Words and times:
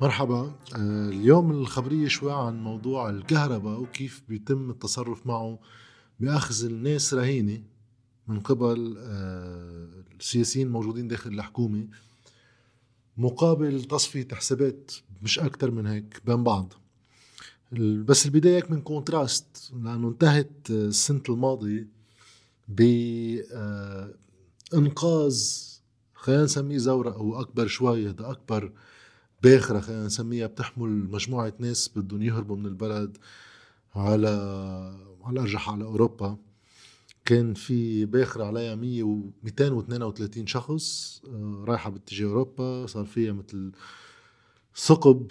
مرحبا. 0.00 0.54
آه، 0.76 1.08
اليوم 1.08 1.50
الخبرية 1.50 2.08
شوي 2.08 2.32
عن 2.32 2.62
موضوع 2.62 3.10
الكهرباء 3.10 3.80
وكيف 3.80 4.22
بيتم 4.28 4.70
التصرف 4.70 5.26
معه 5.26 5.58
بأخذ 6.20 6.64
الناس 6.64 7.14
رهينة 7.14 7.62
من 8.28 8.40
قبل 8.40 8.94
آه، 8.98 9.88
السياسيين 10.20 10.66
الموجودين 10.66 11.08
داخل 11.08 11.30
الحكومة. 11.30 11.88
مقابل 13.16 13.84
تصفية 13.84 14.28
حسابات 14.32 14.92
مش 15.22 15.38
أكتر 15.38 15.70
من 15.70 15.86
هيك 15.86 16.22
بين 16.26 16.44
بعض. 16.44 16.72
بس 18.04 18.26
البداية 18.26 18.64
من 18.70 18.80
كونتراست 18.80 19.72
لأنه 19.72 20.08
انتهت 20.08 20.70
السنة 20.70 21.22
الماضية 21.28 21.88
بإنقاذ 22.68 23.44
آه، 24.72 25.76
خلينا 26.14 26.44
نسميه 26.44 26.78
زورق 26.78 27.14
أو 27.14 27.40
أكبر 27.40 27.66
شوي 27.66 28.08
هذا 28.08 28.30
أكبر 28.30 28.72
باخرة 29.46 29.80
خلينا 29.80 30.06
نسميها 30.06 30.46
بتحمل 30.46 30.88
مجموعة 30.88 31.52
ناس 31.58 31.90
بدهم 31.96 32.22
يهربوا 32.22 32.56
من 32.56 32.66
البلد 32.66 33.16
على 33.94 34.28
على 35.24 35.32
الأرجح 35.32 35.70
على 35.70 35.84
أوروبا. 35.84 36.36
كان 37.24 37.54
في 37.54 38.04
باخرة 38.04 38.44
عليها 38.44 38.74
100 38.74 39.02
و 39.02 39.20
232 39.44 40.46
شخص 40.46 41.20
آه، 41.28 41.64
رايحة 41.68 41.90
باتجاه 41.90 42.26
أوروبا. 42.26 42.86
صار 42.86 43.04
فيها 43.04 43.32
مثل 43.32 43.72
ثقب 44.76 45.26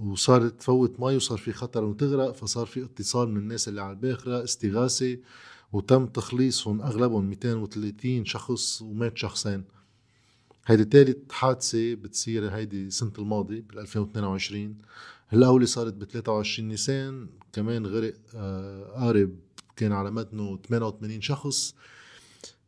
وصارت 0.00 0.60
تفوت 0.60 1.00
مي 1.00 1.16
وصار 1.16 1.38
في 1.38 1.52
خطر 1.52 1.84
انه 1.84 1.94
تغرق 1.94 2.30
فصار 2.30 2.66
في 2.66 2.84
اتصال 2.84 3.28
من 3.28 3.36
الناس 3.36 3.68
اللي 3.68 3.82
على 3.82 3.92
الباخرة 3.92 4.44
استغاثة. 4.44 5.18
وتم 5.72 6.06
تخليصهم 6.06 6.82
أغلبهم 6.82 7.24
230 7.24 8.24
شخص 8.24 8.82
ومات 8.82 9.18
شخصين. 9.18 9.64
هيدي 10.66 10.84
ثالث 10.84 11.32
حادثة 11.32 11.94
بتصير 11.94 12.50
هيدي 12.50 12.90
سنة 12.90 13.12
الماضي 13.18 13.60
بال 13.60 13.78
2022 13.78 14.74
الأولى 15.32 15.66
صارت 15.66 15.94
ب 15.94 16.04
23 16.04 16.68
نيسان 16.68 17.28
كمان 17.52 17.86
غرق 17.86 18.14
آه 18.34 18.84
قارب 18.84 19.36
كان 19.76 19.92
على 19.92 20.10
متنه 20.10 20.56
88 20.56 21.20
شخص. 21.20 21.74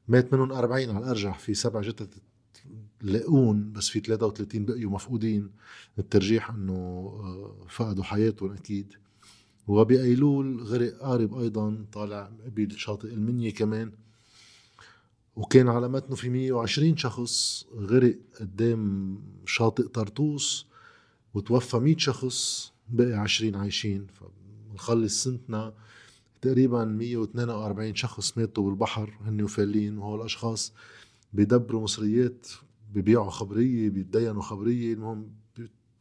مات 0.08 0.34
منهم 0.34 0.52
40 0.52 0.90
على 0.90 0.98
الأرجح 0.98 1.38
في 1.38 1.54
سبع 1.54 1.80
جثث 1.80 2.08
لاقون 3.02 3.72
بس 3.72 3.88
في 3.88 4.00
33 4.00 4.64
بقيوا 4.64 4.90
مفقودين. 4.90 5.50
الترجيح 5.98 6.50
إنه 6.50 6.72
آه، 6.72 7.66
فقدوا 7.68 8.04
حياتهم 8.04 8.52
أكيد. 8.52 8.92
وبأيلول 9.68 10.62
غرق 10.62 10.98
قارب 10.98 11.38
أيضا 11.38 11.84
طالع 11.92 12.30
قبيل 12.44 12.80
شاطئ 12.80 13.08
المنية 13.08 13.54
كمان. 13.54 13.92
وكان 15.38 15.68
على 15.68 15.88
متنه 15.88 16.16
في 16.16 16.28
120 16.28 16.96
شخص 16.96 17.64
غرق 17.74 18.18
قدام 18.40 19.18
شاطئ 19.46 19.88
طرطوس 19.88 20.66
وتوفى 21.34 21.76
100 21.76 21.96
شخص 21.96 22.72
بقي 22.88 23.14
20 23.14 23.54
عايشين. 23.54 24.06
فنخلص 24.06 25.24
سنتنا 25.24 25.74
تقريبا 26.40 26.84
142 26.84 27.94
شخص 27.94 28.38
ماتوا 28.38 28.64
بالبحر 28.64 29.18
هن 29.20 29.42
وفالين 29.42 29.98
وهول 29.98 30.20
الاشخاص 30.20 30.72
بيدبروا 31.32 31.82
مصريات 31.82 32.46
ببيعوا 32.94 33.30
خبرية 33.30 33.90
بيتدينوا 33.90 34.42
خبرية. 34.42 34.94
المهم 34.94 35.30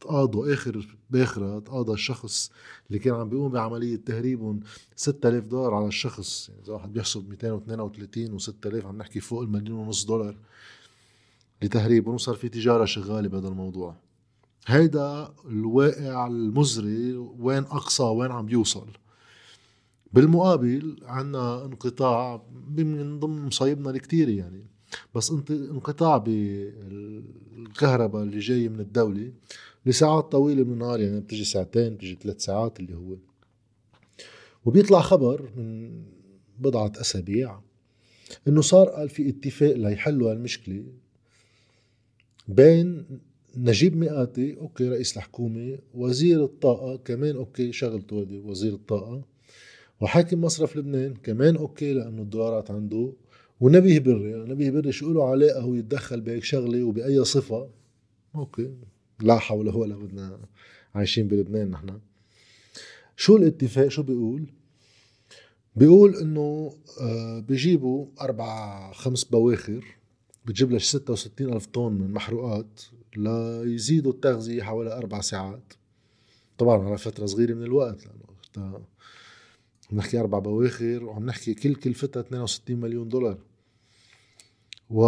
تقاضوا 0.00 0.52
آخر 0.52 0.96
باخرة 1.10 1.58
تقاضى 1.58 1.92
الشخص 1.92 2.50
اللي 2.88 2.98
كان 2.98 3.14
عم 3.14 3.28
بيقوم 3.28 3.52
بعملية 3.52 3.96
تهريبهم 3.96 4.60
6000 4.96 5.44
دولار 5.44 5.74
على 5.74 5.86
الشخص. 5.86 6.48
يعني 6.48 6.62
إذا 6.62 6.72
واحد 6.72 6.92
بيحسب 6.92 7.28
232 7.28 8.38
و6000 8.38 8.86
عم 8.86 8.98
نحكي 8.98 9.20
فوق 9.20 9.42
المليون 9.42 9.78
ونص 9.78 10.04
دولار 10.04 10.36
لتهريبهم 11.62 12.14
وصار 12.14 12.34
في 12.34 12.48
تجارة 12.48 12.84
شغالة 12.84 13.28
بهذا 13.28 13.48
الموضوع. 13.48 13.96
هيدا 14.66 15.34
الواقع 15.46 16.26
المزري 16.26 17.16
وين 17.16 17.62
أقصى 17.62 18.02
وين 18.02 18.30
عم 18.30 18.46
بيوصل 18.46 18.86
بالمقابل 20.12 20.96
عنا 21.02 21.64
انقطاع 21.64 22.42
من 22.76 23.18
ضمن 23.20 23.46
مصايبنا 23.46 23.90
الكتير 23.90 24.28
يعني. 24.28 24.66
بس 25.14 25.30
انقطاع 25.50 26.16
بالكهرباء 26.18 28.22
اللي 28.22 28.38
جاي 28.38 28.68
من 28.68 28.80
الدولة 28.80 29.32
لساعات 29.86 30.32
طويلة 30.32 30.64
من 30.64 30.72
النهار 30.72 31.00
يعني 31.00 31.20
بتجي 31.20 31.44
ساعتين 31.44 31.94
بتجي 31.94 32.18
ثلاث 32.22 32.44
ساعات 32.44 32.80
اللي 32.80 32.94
هو. 32.94 33.16
وبيطلع 34.64 35.00
خبر 35.00 35.50
من 35.56 35.90
بضعة 36.58 36.92
أسابيع 37.00 37.60
إنه 38.48 38.60
صار 38.60 38.88
قال 38.88 39.08
في 39.08 39.28
اتفاق 39.28 39.76
ليحلوا 39.76 40.30
هالمشكلة 40.32 40.84
بين 42.48 43.06
نجيب 43.56 43.96
ميقاتي 43.96 44.56
okay 44.56 44.88
رئيس 44.88 45.16
الحكومة 45.16 45.78
وزير 45.94 46.44
الطاقة 46.44 46.96
كمان 46.96 47.36
okay 47.36 47.72
شغلته 47.72 48.16
وزير 48.44 48.72
الطاقة 48.74 49.22
وحاكم 50.00 50.40
مصرف 50.40 50.76
لبنان 50.76 51.14
كمان 51.14 51.56
okay 51.56 51.92
لأنه 51.92 52.22
الدولارات 52.22 52.70
عنده. 52.70 53.12
ونبيه 53.60 53.98
بري 53.98 54.34
نبيه 54.34 54.70
بري 54.70 54.92
شو 54.92 55.12
له 55.12 55.30
علاقة 55.30 55.60
هو 55.60 55.74
يتدخل 55.74 56.20
بهيك 56.20 56.44
شغلة 56.44 56.84
وبأي 56.84 57.24
صفة. 57.24 57.68
okay 58.34 58.74
لا 59.20 59.38
حول 59.38 59.68
ولا 59.76 59.96
بدنا 59.96 60.38
عايشين 60.94 61.28
بلبنان 61.28 61.70
نحن. 61.70 62.00
شو 63.16 63.36
الاتفاق؟ 63.36 63.88
شو 63.88 64.02
بيقول؟ 64.02 64.46
بيقول 65.76 66.16
إنه 66.16 66.74
آه، 67.00 67.40
بيجيبوا 67.40 68.06
أربع 68.20 68.92
خمس 68.92 69.24
بواخر 69.24 69.84
بتجيب 70.44 70.72
لك 70.72 70.80
66 70.80 71.52
ألف 71.52 71.66
طن 71.66 71.92
من 71.92 72.12
محروقات 72.12 72.80
ليزيدوا 73.16 74.12
التغذية 74.12 74.62
حوالي 74.62 74.92
أربع 74.92 75.20
ساعات. 75.20 75.72
طبعا 76.58 76.86
على 76.86 76.98
فترة 76.98 77.26
صغيرة 77.26 77.54
من 77.54 77.62
الوقت 77.62 78.06
لأنه 78.06 78.82
عم 79.90 79.96
نحكي 79.98 80.20
أربع 80.20 80.38
بواخر 80.38 81.04
وعم 81.04 81.26
نحكي 81.26 81.54
كل 81.54 81.74
كلفتها 81.74 82.20
62 82.20 82.80
مليون 82.80 83.08
دولار. 83.08 83.38
و 84.90 85.02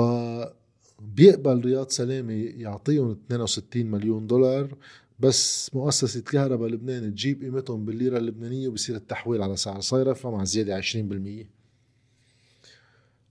بيقبل 1.01 1.61
رياض 1.61 1.89
سلامة 1.89 2.33
يعطيهم 2.33 3.11
62 3.11 3.87
مليون 3.87 4.27
دولار 4.27 4.75
بس 5.21 5.71
مؤسسة 5.75 6.21
كهرباء 6.21 6.69
لبنان 6.69 7.15
تجيب 7.15 7.43
قيمتهم 7.43 7.85
بالليرة 7.85 8.19
اللبنانية 8.19 8.69
وبصير 8.69 8.97
التحويل 8.97 9.43
على 9.43 9.57
سعر 9.57 9.81
صيرفة 9.81 10.31
مع 10.31 10.45
زيادة 10.45 10.81
20% 10.83 11.47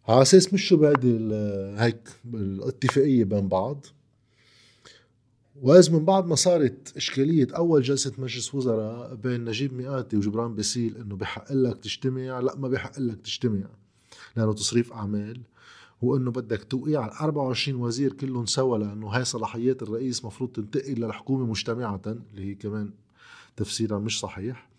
على 0.08 0.22
أساس 0.22 0.54
مش 0.54 0.68
شو 0.68 0.78
بعد 0.78 1.06
هيك 1.78 2.10
الاتفاقية 2.34 3.24
بين 3.24 3.48
بعض. 3.48 3.86
وإذ 5.62 5.92
من 5.92 6.06
بعد 6.06 6.26
ما 6.26 6.36
صارت 6.36 6.98
إشكالية 6.98 7.48
أول 7.56 7.82
جلسة 7.82 8.12
مجلس 8.18 8.56
وزراء 8.56 9.16
بين 9.16 9.46
نجيب 9.46 9.74
مئاتي 9.74 10.18
وجبران 10.18 10.56
باسيل 10.56 10.98
إنه 10.98 11.16
بحق 11.16 11.54
لك 11.54 11.78
تجتمع 11.78 12.40
لا 12.40 12.56
ما 12.56 12.68
بحق 12.68 13.00
لك 13.00 13.22
تجتمع 13.22 13.66
لأنه 14.36 14.54
تصريف 14.54 14.94
أعمال. 14.94 15.42
وإنه 16.02 16.32
بدك 16.32 16.64
توقيع 16.64 17.02
على 17.02 17.12
24 17.22 17.82
وزير 17.82 18.14
كلهم 18.14 18.46
سوا 18.46 18.78
لأنه 18.78 19.08
هاي 19.08 19.26
صلاحيات 19.26 19.84
الرئيس 19.84 20.26
مفروض 20.26 20.50
تنتقل 20.50 20.94
للحكومة 20.94 21.46
مجتمعه 21.46 22.02
اللي 22.06 22.46
هي 22.50 22.56
كمان 22.56 22.92
تفسيرها 23.58 24.00
مش 24.00 24.20
صحيح. 24.20 24.70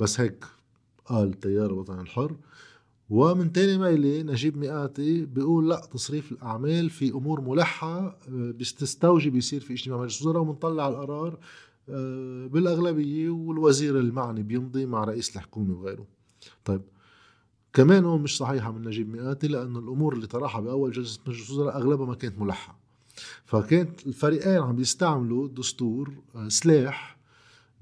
بس 0.00 0.20
هيك 0.20 0.44
قال 1.06 1.28
التيار 1.28 1.66
الوطني 1.66 2.00
الحر. 2.00 2.36
ومن 3.10 3.52
تاني 3.52 3.78
ميلة 3.78 4.22
نجيب 4.32 4.56
مئاتي 4.56 5.24
بيقول 5.24 5.68
لا 5.68 5.88
تصريف 5.92 6.32
الأعمال 6.32 6.90
في 6.90 7.10
أمور 7.10 7.40
ملحة 7.40 8.18
بتستوجب 8.28 9.36
يصير 9.36 9.60
في 9.60 9.72
اجتماع 9.72 9.98
مجلس 9.98 10.22
الوزراء 10.22 10.42
ومنطلع 10.42 10.88
القرار 10.88 11.38
آه، 11.88 12.46
بالأغلبية 12.46 13.30
والوزير 13.30 13.98
المعني 13.98 14.42
بيمضي 14.42 14.86
مع 14.86 15.04
رئيس 15.04 15.36
الحكومة 15.36 15.74
وغيره. 15.74 16.06
طيب 16.64 16.82
كمان 17.78 18.04
هون 18.04 18.22
مش 18.22 18.36
صحيحة 18.36 18.72
من 18.72 18.88
نجيب 18.88 19.08
مئاتي 19.08 19.48
لأنه 19.48 19.78
الأمور 19.78 20.14
اللي 20.14 20.26
طرحها 20.26 20.60
بأول 20.60 20.92
جلسة 20.92 21.20
مجلس 21.26 21.50
الوزراء 21.50 21.76
أغلبها 21.76 22.06
ما 22.06 22.14
كانت 22.14 22.38
ملحة. 22.38 22.78
فكانت 23.44 24.06
الفريقين 24.06 24.62
عم 24.62 24.76
بيستعملوا 24.76 25.46
الدستور 25.46 26.14
آه، 26.34 26.48
سلاح 26.48 27.18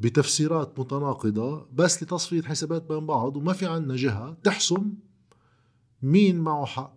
بتفسيرات 0.00 0.78
متناقضة 0.78 1.66
بس 1.74 2.02
لتصفية 2.02 2.42
حسابات 2.42 2.82
بين 2.82 3.06
بعض 3.06 3.36
وما 3.36 3.52
في 3.52 3.66
عنا 3.66 3.96
جهة 3.96 4.36
تحسم 4.42 4.92
مين 6.02 6.38
معه 6.38 6.66
حق. 6.66 6.96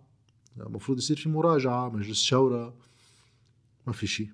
يعني 0.56 0.68
المفروض 0.68 0.98
يصير 0.98 1.16
في 1.16 1.28
مراجعة 1.28 1.88
مجلس 1.88 2.22
شورى 2.22 2.74
ما 3.86 3.92
في 3.92 4.06
شيء. 4.06 4.30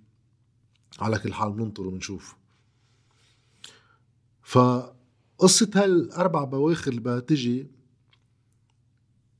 على 0.99 1.19
كل 1.19 1.35
حال 1.35 1.53
بننطر 1.53 1.87
وبنشوف 1.87 2.37
فقصة 4.43 5.71
هالأربع 5.75 6.45
بواخر 6.45 6.91
اللي 6.91 7.01
بدها 7.01 7.21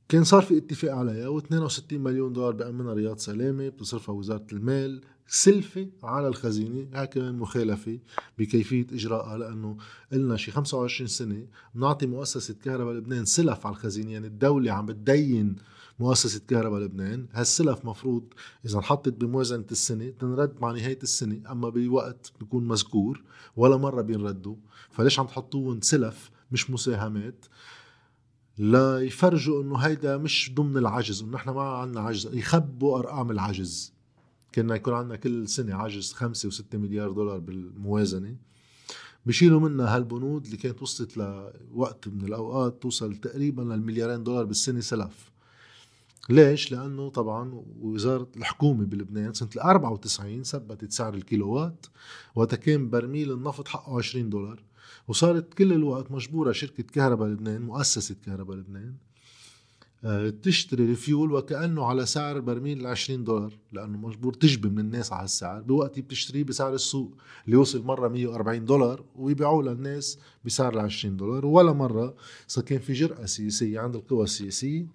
كان 0.09 0.23
صار 0.23 0.41
في 0.41 0.57
اتفاق 0.57 0.91
عليها 0.95 1.39
و62 1.39 1.93
مليون 1.93 2.33
دولار 2.33 2.51
بأمنها 2.51 2.93
رياض 2.93 3.17
سلامة 3.17 3.69
بتصرفها 3.69 4.15
وزارة 4.15 4.45
المال 4.51 5.01
سلفة 5.27 5.87
على 6.03 6.27
الخزينة 6.27 6.87
هاي 6.93 7.07
كمان 7.07 7.39
مخالفة 7.39 7.99
بكيفية 8.37 8.87
إجراءها 8.91 9.37
لأنه 9.37 9.77
قلنا 10.11 10.37
شي 10.37 10.51
25 10.51 11.07
سنة 11.07 11.47
بنعطي 11.75 12.05
مؤسسة 12.05 12.55
كهرباء 12.63 12.93
لبنان 12.93 13.25
سلف 13.25 13.65
على 13.65 13.75
الخزينة 13.75 14.11
يعني 14.11 14.27
الدولة 14.27 14.71
عم 14.71 14.85
بتدين 14.85 15.55
مؤسسة 15.99 16.41
كهرباء 16.47 16.79
لبنان. 16.79 17.27
هالسلف 17.33 17.85
مفروض 17.85 18.23
إذا 18.65 18.77
انحطت 18.77 19.13
بموازنة 19.13 19.65
السنة 19.71 20.09
تنرد 20.09 20.61
مع 20.61 20.71
نهاية 20.71 20.99
السنة 21.03 21.51
أما 21.51 21.69
بوقت 21.69 22.31
بيكون 22.39 22.67
مذكور 22.67 23.23
ولا 23.55 23.77
مرة 23.77 24.01
بينردوا. 24.01 24.55
فليش 24.91 25.19
عم 25.19 25.25
تحطوهم 25.25 25.81
سلف 25.81 26.31
مش 26.51 26.69
مساهمات؟ 26.69 27.45
ليفرجوا 28.57 29.63
إنه 29.63 29.77
هيدا 29.77 30.17
مش 30.17 30.51
ضمن 30.55 30.77
العجز 30.77 31.21
إنه 31.21 31.31
نحن 31.31 31.49
ما 31.49 31.61
عندنا 31.61 32.01
عجز 32.01 32.35
يخبوا 32.35 32.99
أرقام 32.99 33.31
العجز. 33.31 33.93
كنا 34.55 34.75
يكون 34.75 34.93
عندنا 34.93 35.15
كل 35.15 35.47
سنة 35.47 35.75
عجز 35.75 36.13
خمسة 36.13 36.47
وستة 36.47 36.77
مليار 36.77 37.11
دولار 37.11 37.39
بالموازنة. 37.39 38.35
بشيلوا 39.25 39.59
منها 39.59 39.95
هالبنود 39.95 40.45
اللي 40.45 40.57
كانت 40.57 40.81
وصلت 40.81 41.17
لوقت 41.17 42.07
من 42.07 42.21
الأوقات 42.21 42.81
توصل 42.81 43.15
تقريبا 43.15 43.61
للمليارين 43.61 44.23
دولار 44.23 44.45
بالسنة 44.45 44.79
سلف. 44.79 45.31
ليش؟ 46.29 46.71
لأنه 46.71 47.09
طبعا 47.09 47.63
وزارة 47.81 48.27
الحكومة 48.37 48.85
بلبنان 48.85 49.33
سنة 49.33 49.49
ال 49.55 49.59
94 49.59 50.43
ثبتت 50.43 50.91
سعر 50.91 51.13
الكيلووات 51.13 51.85
وقتها 52.35 52.57
كان 52.57 52.89
برميل 52.89 53.31
النفط 53.31 53.67
حقه 53.67 53.97
20 53.97 54.29
دولار. 54.29 54.63
وصارت 55.07 55.53
كل 55.53 55.73
الوقت 55.73 56.11
مجبورة 56.11 56.51
شركة 56.51 56.83
كهرباء 56.83 57.27
لبنان 57.27 57.61
مؤسسة 57.61 58.15
كهرباء 58.25 58.57
لبنان 58.57 58.93
آه، 60.03 60.29
تشتري 60.29 60.83
الفيول 60.83 61.31
وكأنه 61.31 61.85
على 61.85 62.05
سعر 62.05 62.39
برميل 62.39 62.87
20 62.87 63.23
دولار 63.23 63.53
لأنه 63.71 63.97
مجبور 63.97 64.33
تجبي 64.33 64.69
من 64.69 64.79
الناس 64.79 65.13
على 65.13 65.25
السعر. 65.25 65.61
بوقت 65.61 65.99
بتشتريه 65.99 66.43
بسعر 66.43 66.73
السوق 66.73 67.15
اللي 67.45 67.57
وصل 67.57 67.83
مرة 67.83 68.07
140 68.07 68.65
دولار 68.65 69.03
ويبيعوه 69.15 69.63
للناس 69.63 70.19
بسعر 70.45 70.79
20 70.79 71.17
دولار. 71.17 71.45
ولا 71.45 71.73
مرة 71.73 72.15
كان 72.65 72.79
في 72.79 72.93
جرأة 72.93 73.25
سياسية 73.25 73.79
عند 73.79 73.95
القوى 73.95 74.23
السياسية 74.23 74.87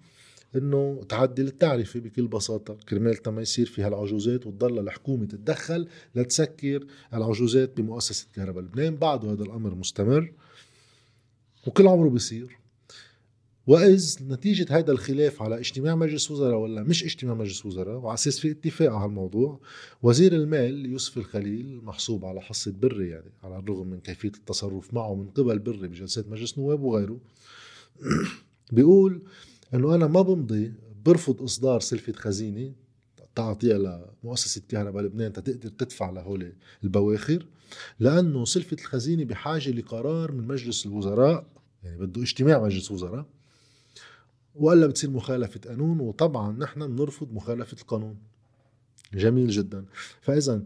إنه 0.55 1.01
تعدل 1.09 1.47
التعرفه 1.47 1.99
بكل 1.99 2.27
بساطة. 2.27 2.77
كرمال 2.89 3.17
ما 3.27 3.41
يصير 3.41 3.65
في 3.65 3.81
هالعجوزات 3.81 4.47
وتضل 4.47 4.79
الحكومة 4.79 5.25
تتدخل 5.25 5.87
لتسكر 6.15 6.85
العجوزات 7.13 7.77
بمؤسسة 7.77 8.27
كهرباء 8.35 8.63
لبنان. 8.63 8.95
بعده 8.95 9.31
هذا 9.31 9.43
الأمر 9.43 9.75
مستمر 9.75 10.31
وكل 11.67 11.87
عمره 11.87 12.09
بيصير. 12.09 12.63
وإذ 13.67 14.17
نتيجة 14.27 14.77
هذا 14.77 14.91
الخلاف 14.91 15.41
على 15.41 15.59
اجتماع 15.59 15.95
مجلس 15.95 16.31
وزراء 16.31 16.59
ولا 16.59 16.83
مش 16.83 17.03
اجتماع 17.03 17.33
مجلس 17.33 17.65
وزراء 17.65 17.97
وعلى 17.97 18.13
أساس 18.13 18.39
في 18.39 18.51
اتفاق 18.51 18.91
على 18.93 19.05
الموضوع 19.05 19.59
وزير 20.01 20.33
المال 20.33 20.85
يوسف 20.85 21.17
الخليل 21.17 21.79
محسوب 21.83 22.25
على 22.25 22.41
حصة 22.41 22.71
بري 22.71 23.09
يعني 23.09 23.31
على 23.43 23.57
الرغم 23.57 23.87
من 23.87 23.99
كيفية 23.99 24.31
التصرف 24.37 24.93
معه 24.93 25.15
من 25.15 25.27
قبل 25.27 25.59
بري 25.59 25.87
بجلسات 25.87 26.27
مجلس 26.27 26.57
نواب 26.57 26.81
وغيره 26.81 27.19
بيقول 28.71 29.21
إنه 29.73 29.95
أنا 29.95 30.07
ما 30.07 30.21
بمضي 30.21 30.73
برفض 31.05 31.41
إصدار 31.41 31.79
سلفة 31.79 32.13
خزينة 32.13 32.73
تعطيها 33.35 34.05
لمؤسسة 34.23 34.61
كهرباء 34.69 35.03
لبنان 35.03 35.33
تقدر 35.33 35.69
تدفع 35.69 36.09
لهول 36.09 36.53
البواخر 36.83 37.45
لأنه 37.99 38.45
سلفة 38.45 38.77
الخزينة 38.79 39.23
بحاجة 39.25 39.69
لقرار 39.69 40.31
من 40.31 40.47
مجلس 40.47 40.85
الوزراء 40.85 41.45
يعني 41.83 41.97
بده 41.97 42.21
اجتماع 42.21 42.63
مجلس 42.63 42.91
وزراء 42.91 43.25
وإلا 44.55 44.87
بتصير 44.87 45.09
مخالفة 45.09 45.59
قانون 45.69 45.99
وطبعا 45.99 46.51
نحن 46.51 46.95
بنرفض 46.95 47.33
مخالفة 47.33 47.77
القانون. 47.81 48.17
جميل 49.13 49.49
جدا. 49.49 49.85
فاذا 50.21 50.63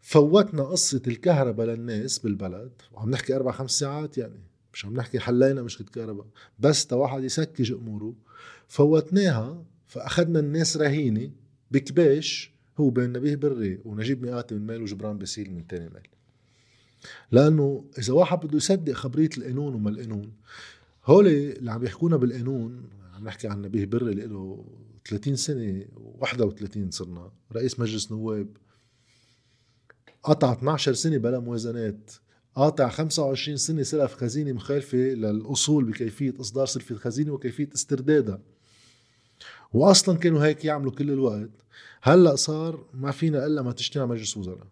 فوتنا 0.00 0.62
قصة 0.62 1.02
الكهرباء 1.06 1.66
للناس 1.66 2.18
بالبلد 2.18 2.72
وعم 2.92 3.10
نحكي 3.10 3.36
أربع 3.36 3.52
خمس 3.52 3.70
ساعات 3.70 4.18
يعني. 4.18 4.40
مش 4.74 4.84
عم 4.84 4.94
نحكي 4.94 5.20
حلينا 5.20 5.62
مشكلة 5.62 5.86
كهرباء. 5.86 6.26
بس 6.58 6.92
واحد 6.92 7.24
يسكج 7.24 7.72
أموره 7.72 8.14
فوتناها 8.68 9.64
فأخذنا 9.86 10.38
الناس 10.38 10.76
رهينة 10.76 11.30
بكباش 11.70 12.52
هو 12.78 12.90
بين 12.90 13.12
نبيه 13.12 13.36
بري 13.36 13.80
ونجيب 13.84 14.22
ميقاتي 14.22 14.54
من 14.54 14.66
ميل 14.66 14.82
وجبران 14.82 15.18
باسيل 15.18 15.54
من 15.54 15.66
تاني 15.66 15.84
ميل. 15.88 16.08
لأنه 17.32 17.84
إذا 17.98 18.12
واحد 18.12 18.40
بده 18.40 18.56
يصدق 18.56 18.92
خبرية 18.92 19.30
القانون 19.38 19.74
وما 19.74 19.90
القانون 19.90 20.32
هولي 21.04 21.52
اللي 21.52 21.70
عم 21.70 21.84
يحكونا 21.84 22.16
بالقانون 22.16 22.88
عم 23.14 23.24
نحكي 23.24 23.48
عن 23.48 23.62
نبيه 23.62 23.84
بري 23.84 24.12
اللي 24.12 24.26
له 24.26 24.64
30 25.08 25.36
سنة 25.36 25.84
31 25.96 26.90
صرنا 26.90 27.32
رئيس 27.52 27.80
مجلس 27.80 28.12
نواب 28.12 28.56
قطع 30.22 30.52
12 30.52 30.92
سنة 30.92 31.16
بلا 31.16 31.38
موازنات. 31.38 32.10
قاطع 32.56 32.88
25 32.88 33.56
سنة 33.56 33.82
سلف 33.82 34.14
خزينة 34.14 34.52
مخالفه 34.52 34.98
للأصول 34.98 35.84
بكيفية 35.84 36.34
إصدار 36.40 36.66
سلفة 36.66 36.94
الخزينة 36.94 37.32
وكيفية 37.32 37.68
استردادها. 37.74 38.40
واصلا 39.72 40.18
كانوا 40.18 40.44
هيك 40.44 40.64
يعملوا 40.64 40.92
كل 40.92 41.10
الوقت. 41.10 41.50
هلأ 42.02 42.36
صار 42.36 42.84
ما 42.94 43.10
فينا 43.10 43.46
إلا 43.46 43.62
ما 43.62 43.72
تجتمع 43.72 44.06
مجلس 44.06 44.36
وزراء. 44.36 44.66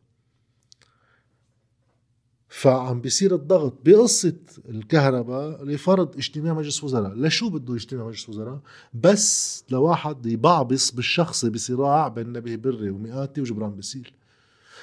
فعم 2.48 3.00
بيصير 3.00 3.34
الضغط 3.34 3.74
بقصة 3.84 4.36
الكهرباء 4.68 5.64
لفرض 5.64 6.16
اجتماع 6.16 6.54
مجلس 6.54 6.84
وزراء. 6.84 7.14
لشو 7.14 7.50
بده 7.50 7.74
يجتمع 7.74 8.06
مجلس 8.06 8.28
وزراء؟ 8.28 8.60
بس 8.94 9.64
لواحد 9.70 10.26
يبعبص 10.26 10.90
بالشخصي 10.90 11.50
بصراع 11.50 12.08
بين 12.08 12.32
نبيه 12.32 12.56
بري 12.56 12.90
ومئاتي 12.90 13.40
وجبران 13.40 13.76
بسيل 13.76 14.10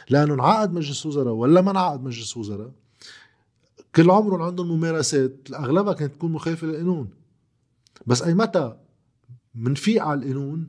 لأنه 0.10 0.34
انعقد 0.34 0.74
مجلس 0.74 1.06
وزراء 1.06 1.34
ولا 1.34 1.62
ما 1.62 1.72
انعقد 1.72 2.04
مجلس 2.04 2.38
وزراء؟ 2.38 2.72
كل 3.96 4.10
عمرهم 4.10 4.42
عندهم 4.42 4.68
ممارسات 4.72 5.48
اغلبها 5.54 5.94
كانت 5.94 6.14
تكون 6.14 6.32
مخالفه 6.32 6.68
للقانون. 6.68 7.10
بس 8.08 8.22
أي 8.22 8.34
متى 8.34 8.78
منفيق 9.56 10.04
على 10.04 10.20
القانون 10.20 10.68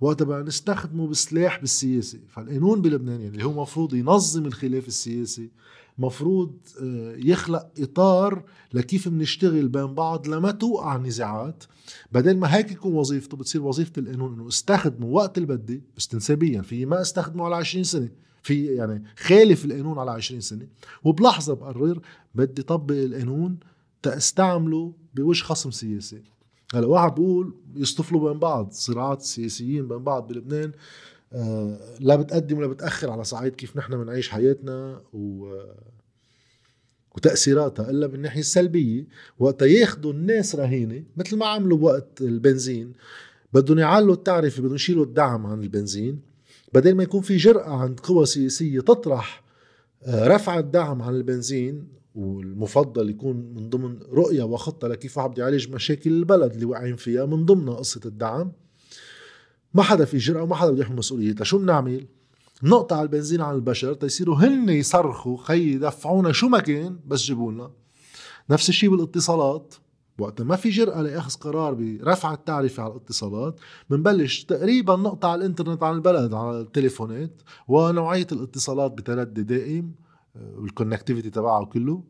وقت 0.00 0.22
بقى 0.22 0.42
نستخدمه 0.42 1.06
بسلاح 1.06 1.60
بالسياسة. 1.60 2.18
فالقانون 2.28 2.82
بلبنان 2.82 3.20
يعني 3.20 3.28
اللي 3.34 3.44
هو 3.44 3.62
مفروض 3.62 3.94
ينظم 3.94 4.46
الخلاف 4.46 4.88
السياسي 4.88 5.50
مفروض 5.98 6.56
آه، 6.82 7.14
يخلق 7.16 7.68
إطار 7.78 8.42
لكيف 8.72 9.08
بنشتغل 9.08 9.68
بين 9.68 9.94
بعض 9.94 10.28
لما 10.28 10.50
توقع 10.50 10.96
نزاعات. 10.96 11.64
بدل 12.12 12.36
ما 12.36 12.56
هيك 12.56 12.72
يكون 12.72 12.92
وظيفته 12.94 13.36
بتصير 13.36 13.62
وظيفة 13.62 13.92
القانون 13.98 14.34
إنه 14.34 14.48
أستخدمه 14.48 15.06
وقت 15.06 15.38
اللي 15.38 15.48
بدي 15.48 15.82
بس 15.96 16.08
تنسابيا 16.08 16.62
في 16.62 16.86
ما 16.86 17.00
أستخدمه 17.00 17.44
على 17.44 17.56
20 17.56 17.84
سنة. 17.84 18.08
في 18.42 18.66
يعني 18.66 19.04
خالف 19.16 19.64
القانون 19.64 19.98
على 19.98 20.10
20 20.10 20.40
سنة. 20.40 20.66
وبلحظة 21.04 21.54
بقرر 21.54 22.00
بدي 22.34 22.62
طبق 22.62 22.94
القانون 22.94 23.58
تستعمله 24.02 24.92
بوجه 25.14 25.42
خصم 25.42 25.70
سياسي. 25.70 26.22
هلا 26.74 26.86
واحد 26.86 27.14
بيقول 27.14 27.54
يصطفلوا 27.76 28.30
بين 28.30 28.38
بعض 28.38 28.70
صراعات 28.70 29.22
سياسيين 29.22 29.88
بين 29.88 29.98
بعض 29.98 30.28
بلبنان 30.28 30.72
آه 31.32 31.96
لا 32.00 32.16
بتقدم 32.16 32.58
ولا 32.58 32.66
بتأخر 32.66 33.10
على 33.10 33.24
صعيد 33.24 33.54
كيف 33.54 33.76
نحن 33.76 34.04
بنعيش 34.04 34.28
حياتنا 34.28 35.00
و 35.12 35.54
وتأثيراتها 37.16 37.90
إلا 37.90 38.06
بالناحيه 38.06 38.40
السلبيه 38.40 39.06
وقتها 39.38 39.66
ياخذوا 39.66 40.12
الناس 40.12 40.56
رهينة 40.56 41.04
مثل 41.16 41.36
ما 41.36 41.46
عملوا 41.46 41.78
بوقت 41.78 42.20
البنزين 42.20 42.92
بدهم 43.52 43.78
يعلوا 43.78 44.14
التعرفة 44.14 44.62
بدهم 44.62 44.74
يشيلوا 44.74 45.04
الدعم 45.04 45.46
عن 45.46 45.62
البنزين. 45.62 46.20
بدل 46.74 46.94
ما 46.94 47.02
يكون 47.02 47.20
في 47.20 47.36
جرأة 47.36 47.70
عند 47.70 48.00
قوى 48.00 48.26
سياسية 48.26 48.80
تطرح 48.80 49.42
آه، 50.02 50.28
رفع 50.28 50.58
الدعم 50.58 51.02
عن 51.02 51.14
البنزين 51.14 51.88
والمفضل 52.14 53.10
يكون 53.10 53.36
من 53.36 53.70
ضمن 53.70 53.98
رؤية 54.02 54.42
وخطة 54.42 54.88
لكيف 54.88 55.18
بده 55.18 55.42
يعالج 55.42 55.68
مشاكل 55.68 56.10
البلد 56.10 56.52
اللي 56.52 56.64
واقعين 56.64 56.96
فيها 56.96 57.26
من 57.26 57.44
ضمنها 57.46 57.74
قصة 57.74 58.00
الدعم. 58.04 58.52
ما 59.74 59.82
حدا 59.82 60.04
في 60.04 60.18
جرأة 60.18 60.42
وما 60.42 60.54
حدا 60.54 60.70
بده 60.70 60.82
يحمل 60.82 60.96
مسؤوليتها 60.96 61.44
شو 61.44 61.58
بنعمل؟ 61.58 62.06
نقطع 62.62 63.02
البنزين 63.02 63.40
عن 63.40 63.54
البشر 63.54 63.94
تيصيروا 63.94 64.36
هن 64.36 64.68
يصرخوا 64.68 65.36
خي 65.36 65.78
دفعونا 65.78 66.32
شو 66.32 66.48
ما 66.48 66.58
كان 66.58 66.98
بس 67.06 67.22
جيبوا 67.22 67.52
لنا 67.52 67.70
نفس 68.50 68.68
الشيء 68.68 68.90
بالإتصالات. 68.90 69.74
وقت 70.18 70.42
ما 70.42 70.56
في 70.56 70.70
جرأة 70.70 71.02
لأخذ 71.02 71.34
قرار 71.34 71.74
برفع 71.74 72.34
التعرفة 72.34 72.82
على 72.82 72.92
الاتصالات 72.92 73.60
بنبلش 73.90 74.44
تقريبا 74.44 74.96
نقطع 74.96 75.34
الإنترنت 75.34 75.82
عن 75.82 75.94
البلد 75.94 76.34
على 76.34 76.60
التليفونات 76.60 77.42
ونوعية 77.68 78.26
الاتصالات 78.32 78.92
بتردي 78.92 79.42
دائم 79.42 79.94
والكونكتيفيتي 80.56 81.30
تبعه 81.30 81.64
كله 81.64 82.04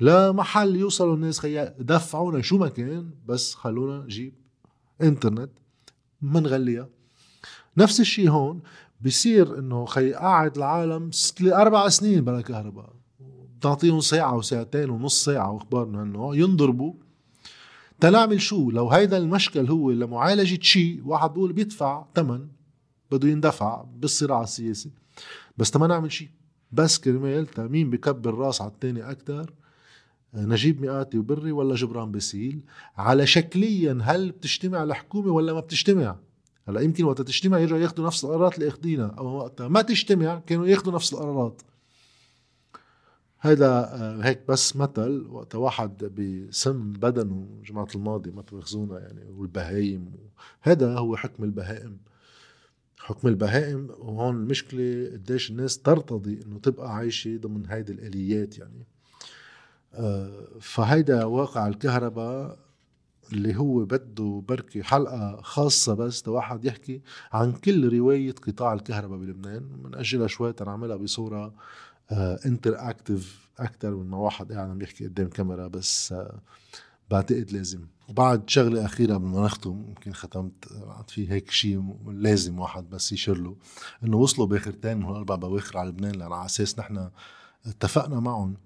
لمحل 0.00 0.76
يوصلوا 0.76 1.14
الناس 1.14 1.38
خيا 1.38 1.74
دفعونا 1.78 2.42
شو 2.42 2.58
ما 2.58 2.68
كان 2.68 3.10
بس 3.26 3.54
خلونا 3.54 4.04
نجيب 4.04 4.34
إنترنت 5.02 5.50
منغليها. 6.22 6.88
نفس 7.76 8.00
الشيء 8.00 8.30
هون 8.30 8.60
بصير 9.00 9.58
إنه 9.58 9.84
خي 9.84 10.12
قاعد 10.12 10.56
العالم 10.56 11.10
أربع 11.42 11.88
سنين 11.88 12.24
بلا 12.24 12.40
كهرباء 12.40 12.92
بتعطيهم 13.58 14.00
ساعة 14.00 14.36
وساعتين 14.36 14.90
ونص 14.90 15.24
ساعة 15.24 15.52
وأخبار 15.52 15.86
من 15.86 15.94
هالنوع 15.94 16.34
ينضربوا 16.36 16.94
تنعمل 18.02 18.40
شو؟ 18.40 18.70
لو 18.70 18.90
هيدا 18.90 19.16
المشكل 19.16 19.70
هو 19.70 19.90
لمعالجة 19.90 20.62
شيء 20.62 21.02
واحد 21.04 21.30
بيقول 21.30 21.52
بيدفع 21.52 22.04
ثمن 22.14 22.46
بده 23.10 23.28
يندفع 23.28 23.84
بالصراع 23.96 24.42
السياسي. 24.42 24.90
بس 25.56 25.76
ما 25.76 25.86
نعمل 25.86 26.12
شيء. 26.12 26.28
بس 26.72 26.98
كرمال 26.98 27.46
مين 27.58 27.90
بكبر 27.90 28.34
راس 28.34 28.60
على 28.60 28.70
التاني 28.70 29.10
أكثر 29.10 29.52
نجيب 30.34 30.80
مئاتي 30.80 31.18
وبري 31.18 31.52
ولا 31.52 31.74
جبران 31.74 32.12
باسيل 32.12 32.60
على 32.96 33.26
شكليا 33.26 33.98
هل 34.02 34.30
بتجتمع 34.30 34.82
الحكومة 34.82 35.32
ولا 35.32 35.52
ما 35.52 35.60
بتجتمع؟ 35.60 36.16
هلأ 36.68 36.80
يمكن 36.80 37.04
وقت 37.04 37.22
تجتمع 37.22 37.58
يرجعوا 37.58 37.80
ياخذوا 37.80 38.06
نفس 38.06 38.24
القرارات 38.24 38.54
اللي 38.54 38.68
اخذينها 38.68 39.14
أو 39.18 39.26
وقتها 39.26 39.68
ما 39.68 39.82
تجتمع 39.82 40.38
كانوا 40.46 40.66
ياخذوا 40.66 40.94
نفس 40.94 41.12
القرارات. 41.12 41.62
هيدا 43.44 43.68
آه، 43.68 44.20
هيك 44.22 44.40
بس 44.48 44.76
مثل 44.76 45.26
وقت 45.30 45.54
واحد 45.54 46.04
بسم 46.04 46.92
بدنه 46.92 47.46
جماعة 47.64 47.88
الماضي 47.94 48.30
ما 48.30 48.42
تواخذونا 48.42 49.00
يعني 49.00 49.30
والبهايم 49.30 50.12
هذا 50.60 50.98
هو 50.98 51.16
حكم 51.16 51.44
البهائم. 51.44 51.96
حكم 52.98 53.28
البهائم 53.28 53.90
وهون 53.98 54.36
المشكلة 54.36 55.10
قديش 55.12 55.50
الناس 55.50 55.78
ترتضي 55.78 56.40
إنه 56.46 56.58
تبقى 56.58 56.94
عايشة 56.96 57.36
ضمن 57.36 57.66
هيدي 57.66 57.92
الآليات 57.92 58.58
يعني. 58.58 58.86
آه، 59.94 60.48
فهيدا 60.60 61.24
واقع 61.24 61.68
الكهرباء 61.68 62.58
اللي 63.32 63.56
هو 63.56 63.84
بده 63.84 64.42
بركي 64.48 64.82
حلقة 64.82 65.40
خاصة 65.42 65.94
بس 65.94 66.28
واحد 66.28 66.64
يحكي 66.64 67.02
عن 67.32 67.52
كل 67.52 67.98
رواية 67.98 68.34
قطاع 68.46 68.72
الكهرباء 68.72 69.18
بلبنان 69.18 69.62
من 69.84 69.94
أجلها 69.94 70.26
شوي 70.26 70.52
تنعملها 70.52 70.96
بصورة 70.96 71.54
انتر 72.46 72.78
آه، 72.78 72.90
اكتف 72.90 73.48
أكثر 73.58 73.90
من 73.90 74.06
ما 74.06 74.16
واحد 74.16 74.52
قاعد 74.52 74.70
عم 74.70 74.82
يحكي 74.82 75.04
قدام 75.06 75.28
كاميرا 75.28 75.66
بس 75.68 76.12
آه، 76.12 76.40
بعتقد 77.10 77.52
لازم. 77.52 77.86
وبعد 78.08 78.50
شغلة 78.50 78.84
أخيرة 78.84 79.14
قبل 79.14 79.24
ما 79.24 79.44
نختم 79.44 79.84
يمكن 79.88 80.12
ختمت 80.12 80.64
في 81.08 81.30
هيك 81.30 81.50
شيء 81.50 81.96
لازم 82.06 82.58
واحد 82.58 82.90
بس 82.90 83.12
يشير 83.12 83.38
له 83.38 83.56
إنه 84.04 84.16
وصلوا 84.16 84.46
باخرتين 84.46 84.96
من 84.96 85.10
الاربع 85.10 85.34
بواخر 85.34 85.78
على 85.78 85.88
لبنان 85.88 86.12
لأن 86.12 86.32
على 86.32 86.46
أساس 86.46 86.78
نحن 86.78 87.10
اتفقنا 87.66 88.20
معهم. 88.20 88.56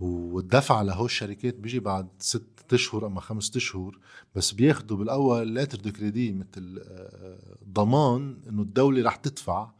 والدفع 0.00 0.82
لهو 0.82 1.04
الشركات 1.06 1.54
بيجي 1.54 1.80
بعد 1.80 2.08
ست 2.18 2.42
أشهر 2.72 3.06
أما 3.06 3.20
خمسة 3.20 3.56
أشهر 3.56 3.98
بس 4.34 4.52
بياخدوا 4.52 4.96
بالأول 4.96 5.54
lettre 5.54 5.78
de 5.78 5.92
crédit 5.92 6.32
مثل 6.32 6.82
آه، 6.88 7.56
ضمان 7.72 8.36
إنه 8.48 8.62
الدولة 8.62 9.02
رح 9.02 9.16
تدفع 9.16 9.70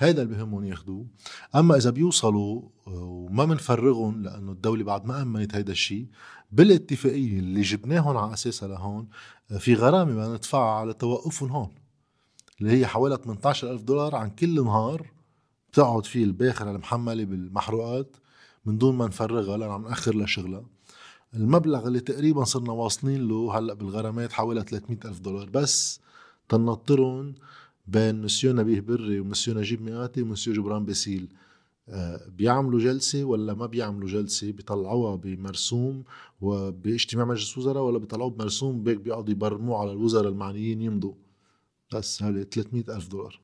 هيدا 0.00 0.22
اللي 0.22 0.34
بهمهم 0.34 0.64
ياخذوه 0.64 1.06
أما 1.54 1.76
إذا 1.76 1.90
بيوصلوا 1.90 2.62
آه، 2.86 2.90
وما 2.90 3.44
بنفرغهم 3.44 4.22
لأنه 4.22 4.52
الدولة 4.52 4.84
بعد 4.84 5.06
ما 5.06 5.22
أمنت 5.22 5.54
هيدا 5.54 5.72
الشيء 5.72 6.06
بالاتفاقية 6.52 7.38
اللي 7.38 7.60
جبناهم 7.60 8.16
على 8.16 8.32
أساسها 8.32 8.68
لهون 8.68 9.08
آه، 9.50 9.58
في 9.58 9.74
غرامة 9.74 10.12
بدنا 10.12 10.34
ندفعها 10.34 10.80
على 10.80 10.92
توقفهم 10.92 11.50
هون 11.50 11.70
اللي 12.60 12.72
هي 12.72 12.86
حوالي 12.86 13.16
18 13.24 13.70
ألف 13.72 13.82
دولار 13.82 14.14
عن 14.16 14.30
كل 14.30 14.64
نهار 14.64 15.06
بتقعد 15.72 16.06
فيه 16.06 16.24
الباخرة 16.24 16.70
المحملة 16.70 17.24
بالمحروقات 17.24 18.16
من 18.64 18.78
دون 18.78 18.96
ما 18.96 19.06
نفرغها 19.06 19.56
لأن 19.56 19.70
عم 19.70 19.82
نأخر 19.82 20.16
لشغلها 20.16 20.64
المبلغ 21.34 21.86
اللي 21.86 22.00
تقريبا 22.00 22.44
صرنا 22.44 22.72
واصلين 22.72 23.28
له 23.28 23.58
هلأ 23.58 23.74
بالغرامات 23.74 24.32
حوالي 24.32 24.62
300 24.62 24.98
ألف 25.04 25.20
دولار. 25.20 25.50
بس 25.50 26.00
تنطرهم 26.48 27.34
بين 27.90 28.22
مسيو 28.22 28.52
نبيه 28.52 28.80
بري 28.80 29.20
ومسيو 29.20 29.54
نجيب 29.54 29.82
ميقاتي 29.82 30.22
ومسيو 30.22 30.52
جبران 30.52 30.84
باسيل 30.84 31.28
آه، 31.88 32.20
بيعملوا 32.28 32.80
جلسة 32.80 33.24
ولا 33.24 33.54
ما 33.54 33.66
بيعملوا 33.66 34.08
جلسة؟ 34.08 34.52
بيطلعوها 34.52 35.16
بمرسوم 35.16 36.04
وباجتماع 36.40 37.24
مجلس 37.24 37.58
وزراء 37.58 37.82
ولا 37.82 37.98
بيطلعوه 37.98 38.30
بمرسوم؟ 38.30 38.82
بيك 38.82 38.98
بيقعدوا 38.98 39.30
يبرموه 39.30 39.78
على 39.78 39.92
الوزراء 39.92 40.28
المعنيين 40.28 40.82
يمضوا. 40.82 41.14
بس 41.94 42.22
هذه 42.22 42.42
300 42.42 42.84
ألف 42.88 43.08
دولار. 43.08 43.40